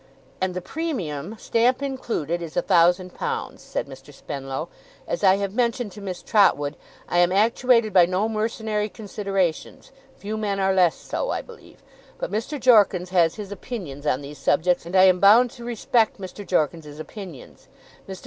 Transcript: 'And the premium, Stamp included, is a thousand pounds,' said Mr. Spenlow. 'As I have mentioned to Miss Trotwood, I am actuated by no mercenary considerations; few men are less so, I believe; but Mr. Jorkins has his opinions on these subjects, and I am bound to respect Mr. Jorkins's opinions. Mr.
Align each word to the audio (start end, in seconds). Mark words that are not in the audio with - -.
'And 0.41 0.55
the 0.55 0.61
premium, 0.63 1.37
Stamp 1.37 1.83
included, 1.83 2.41
is 2.41 2.57
a 2.57 2.63
thousand 2.63 3.13
pounds,' 3.13 3.61
said 3.61 3.85
Mr. 3.85 4.11
Spenlow. 4.11 4.67
'As 5.07 5.23
I 5.23 5.35
have 5.35 5.53
mentioned 5.53 5.91
to 5.91 6.01
Miss 6.01 6.23
Trotwood, 6.23 6.75
I 7.07 7.19
am 7.19 7.31
actuated 7.31 7.93
by 7.93 8.07
no 8.07 8.27
mercenary 8.27 8.89
considerations; 8.89 9.91
few 10.17 10.37
men 10.37 10.59
are 10.59 10.73
less 10.73 10.95
so, 10.95 11.29
I 11.29 11.43
believe; 11.43 11.83
but 12.17 12.31
Mr. 12.31 12.59
Jorkins 12.59 13.11
has 13.11 13.35
his 13.35 13.51
opinions 13.51 14.07
on 14.07 14.21
these 14.21 14.39
subjects, 14.39 14.87
and 14.87 14.95
I 14.95 15.03
am 15.03 15.19
bound 15.19 15.51
to 15.51 15.63
respect 15.63 16.19
Mr. 16.19 16.43
Jorkins's 16.47 16.99
opinions. 16.99 17.67
Mr. 18.09 18.19